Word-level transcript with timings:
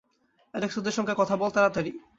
Alex 0.53 0.75
ওদের 0.77 0.91
সঙ্গে 0.91 1.13
কথা 1.17 1.35
বল, 1.37 1.49
তাড়াতাড়ি। 1.49 1.91